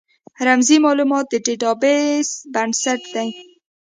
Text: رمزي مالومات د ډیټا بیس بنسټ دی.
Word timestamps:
رمزي 0.47 0.77
مالومات 0.85 1.25
د 1.29 1.35
ډیټا 1.45 1.71
بیس 1.81 2.29
بنسټ 2.53 3.01
دی. 3.13 3.29